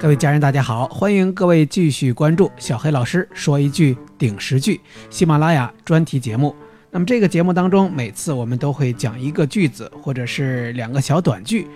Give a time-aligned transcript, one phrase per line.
[0.00, 4.80] 各位家人，大家好，欢迎各位继续关注小黑老师说一句顶十句
[5.10, 6.54] 喜马拉雅专题节目。
[6.90, 11.66] 那么这个节目当中，每次我们都会讲一个句子或者是两个小短句，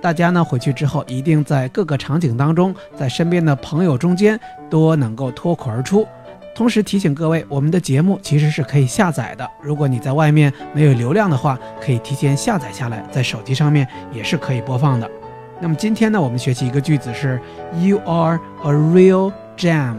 [0.00, 4.38] 大家呢回去之后一定在各个场景当中，在身边的朋友中间
[4.70, 6.06] 都能够脱口而出。
[6.56, 15.08] 同时提醒各位，我们的节目其实是可以下载的，如果你在外面没有流量的话，可以提前下载下来，在手机上面也是可以播放的。
[15.60, 17.38] 那么今天呢，我们学习一个句子是
[17.74, 19.96] "You are a real gem."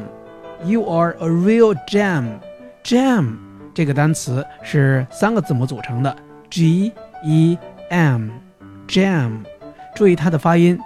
[0.66, 2.40] You are a real gem.
[2.84, 3.38] Gem
[3.76, 6.18] 这个单词是三个字母组成的
[6.50, 6.92] ，G
[7.24, 7.56] E
[7.92, 8.30] M.
[8.88, 9.44] Gem，
[9.94, 10.80] 注意它的发音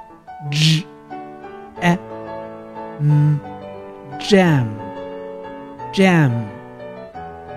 [0.51, 0.85] ，G
[1.79, 1.97] E
[2.99, 3.37] M.
[4.19, 4.65] Gem.
[5.93, 6.31] Gem.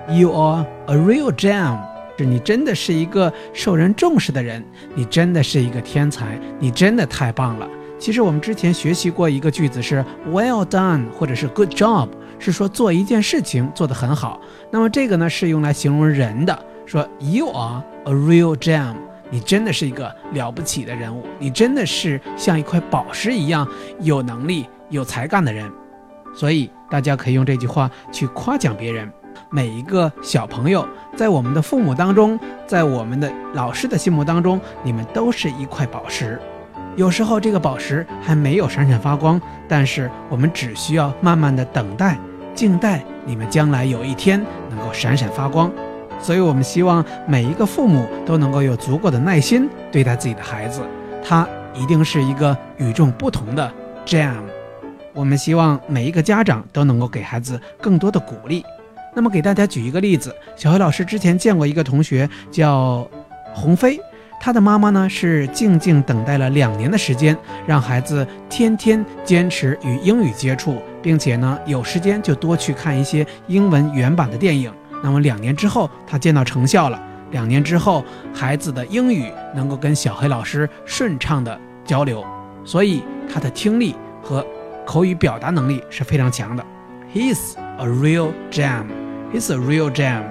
[0.09, 1.79] You are a real gem.
[2.19, 7.69] 是你真的是一个受人重视的人，你真的是一个天才，你真的太棒了。
[7.99, 12.09] 其实我们之前学习过一个句子是 well done 或者是 good job，
[12.41, 14.41] 是说做一件事情做得很好。
[14.71, 18.95] 那么这个呢是用来形容人的，说 you are a real gem，
[19.31, 23.67] 你真的是一个了不起的人物，你真的是像一块宝石一样
[24.01, 25.71] 有能力、有才干的人。
[26.35, 29.11] 所以大家可以用这句话去夸奖别人。
[29.51, 36.41] 每一个小朋友，在我们的父母当中，在我们的老师的心目当中，你们都是一块宝石。
[36.97, 42.17] 有时候这个宝石还没有闪闪发光，但是我们只需要慢慢的等待，
[42.55, 44.41] 静待你们将来有一天
[44.71, 45.71] 能够闪闪发光。
[46.21, 50.81] 所以，我们希望每一个父母都能够有足够的耐心对待自己的孩子，
[51.23, 53.71] 他一定是一个与众不同的
[54.07, 54.33] gem。
[55.15, 58.65] 我们希望每一个家长都能够给孩子更多的鼓励。
[59.15, 63.09] 那么给大家举一个例子，小黑老师之前见过一个同学叫
[63.55, 63.99] 鸿飞，
[64.41, 74.73] 他的妈妈呢是静静等待了两年的时间，让孩子天天坚持与英语接触，并且呢有时间就多去看一些英文原版的电影。
[75.01, 77.01] 那么两年之后，他见到成效了。
[77.31, 82.25] 两年之后，孩子的英语能够跟小黑老师顺畅的交流，
[82.65, 83.03] 所以
[83.33, 84.45] 他的听力和
[84.87, 86.65] 口语表达能力是非常强的。
[87.13, 88.85] He's a real gem。
[89.33, 90.23] It's a real gem，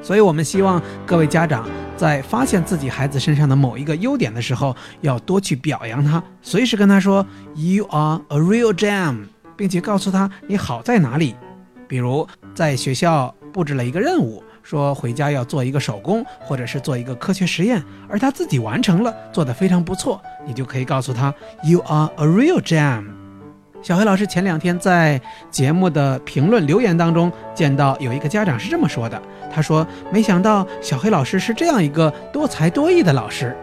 [0.00, 9.24] 所以我们希望各位家长在发现自己孩子身上的某一个优点的时候，要多去表扬他，随时跟他说 "You are a real gem"，
[9.56, 11.34] 并且告诉他你好在哪里。
[11.88, 21.34] 比如在学校布置了一个任务，说回家要做一个手工，或者是做一个科学实验，而他自己完成了，做得非常不错，你就可以告诉他
[21.64, 23.06] "You are a real gem"。
[23.82, 25.20] 小黑老师前两天在
[25.50, 29.20] 节目的评论留言当中见到有一个家长是这么说的，
[29.52, 33.56] 他说：“没想到小黑老师是这样一个多才多艺的老师。”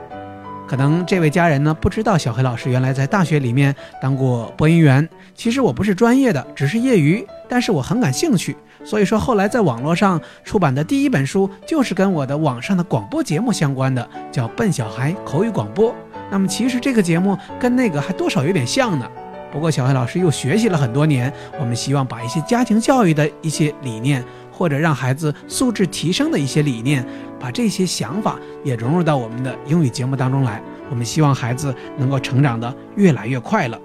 [0.66, 5.08] 可能这位家人呢不知道小黑老师原来在大学里面当过播音员。
[5.36, 8.56] 其实我不是专业的，只是业余，但是我很感兴趣。
[8.86, 15.92] 所以说后来在网络上出版的第一本书就是跟我的网上的广播节目相关的，叫《笨小孩口语广播》。
[16.32, 19.06] 那么其实这个节目跟那个还多少有点像呢。
[19.54, 21.32] 不过，小黑老师又学习了很多年。
[21.60, 27.06] 我们希望把一些家庭教育的一些理念，或者让孩子素质提升的一些理念，
[27.40, 30.60] 把这些想法也融入到我们的英语节目当中来。
[30.90, 33.80] 我们希望孩子能够成长的越来越快乐。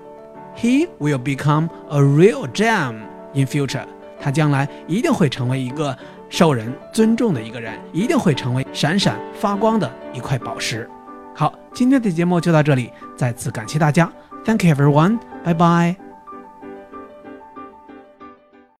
[0.56, 2.94] He will become a real gem
[3.34, 3.84] in future。
[4.18, 5.94] 他将来一定会成为一个
[6.30, 10.88] 受人尊重的一个人，一定会成为闪闪发光的一块宝石。
[11.36, 14.10] 好，今天的节目就到这里，再次感谢大家。
[14.46, 15.27] Thank you, everyone.
[15.44, 16.07] 拜拜。